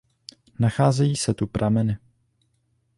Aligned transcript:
Nacházejí 0.59 1.15
se 1.15 1.33
tu 1.33 1.47
prameny. 1.47 1.97